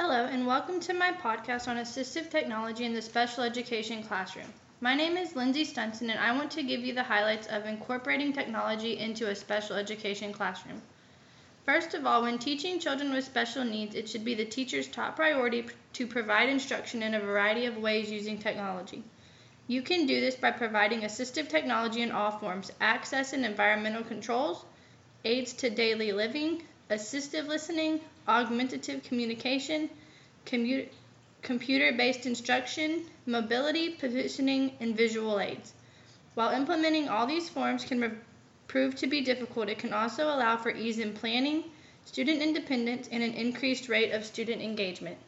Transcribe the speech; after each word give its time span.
Hello, 0.00 0.26
and 0.26 0.46
welcome 0.46 0.78
to 0.78 0.94
my 0.94 1.10
podcast 1.10 1.66
on 1.66 1.76
assistive 1.76 2.30
technology 2.30 2.84
in 2.84 2.94
the 2.94 3.02
special 3.02 3.42
education 3.42 4.00
classroom. 4.00 4.46
My 4.80 4.94
name 4.94 5.16
is 5.16 5.34
Lindsay 5.34 5.64
Stunson, 5.64 6.08
and 6.08 6.20
I 6.20 6.30
want 6.30 6.52
to 6.52 6.62
give 6.62 6.82
you 6.82 6.94
the 6.94 7.02
highlights 7.02 7.48
of 7.48 7.66
incorporating 7.66 8.32
technology 8.32 8.96
into 8.96 9.28
a 9.28 9.34
special 9.34 9.74
education 9.74 10.32
classroom. 10.32 10.80
First 11.64 11.94
of 11.94 12.06
all, 12.06 12.22
when 12.22 12.38
teaching 12.38 12.78
children 12.78 13.12
with 13.12 13.24
special 13.24 13.64
needs, 13.64 13.96
it 13.96 14.08
should 14.08 14.24
be 14.24 14.34
the 14.34 14.44
teacher's 14.44 14.86
top 14.86 15.16
priority 15.16 15.66
to 15.94 16.06
provide 16.06 16.48
instruction 16.48 17.02
in 17.02 17.14
a 17.14 17.20
variety 17.20 17.66
of 17.66 17.76
ways 17.76 18.08
using 18.08 18.38
technology. 18.38 19.02
You 19.66 19.82
can 19.82 20.06
do 20.06 20.20
this 20.20 20.36
by 20.36 20.52
providing 20.52 21.00
assistive 21.00 21.48
technology 21.48 22.02
in 22.02 22.12
all 22.12 22.30
forms 22.30 22.70
access 22.80 23.32
and 23.32 23.44
environmental 23.44 24.04
controls, 24.04 24.64
aids 25.24 25.52
to 25.54 25.68
daily 25.68 26.12
living, 26.12 26.62
assistive 26.90 27.46
listening, 27.46 28.00
augmentative 28.26 29.02
communication, 29.02 29.90
computer 30.44 31.92
based 31.92 32.26
instruction, 32.26 33.04
mobility, 33.26 33.90
positioning, 33.90 34.72
and 34.80 34.96
visual 34.96 35.38
aids. 35.40 35.74
While 36.34 36.50
implementing 36.50 37.08
all 37.08 37.26
these 37.26 37.48
forms 37.48 37.84
can 37.84 38.00
re- 38.00 38.10
prove 38.66 38.94
to 38.96 39.06
be 39.06 39.20
difficult, 39.20 39.68
it 39.68 39.78
can 39.78 39.92
also 39.92 40.26
allow 40.26 40.56
for 40.56 40.70
ease 40.70 40.98
in 40.98 41.12
planning, 41.14 41.64
student 42.04 42.40
independence, 42.40 43.08
and 43.10 43.22
an 43.22 43.34
increased 43.34 43.88
rate 43.88 44.12
of 44.12 44.24
student 44.24 44.62
engagement. 44.62 45.18